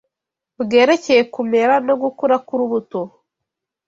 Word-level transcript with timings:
bwerekeye 0.61 1.21
kumera 1.33 1.73
no 1.87 1.95
gukura 2.01 2.35
k’urubuto 2.45 3.01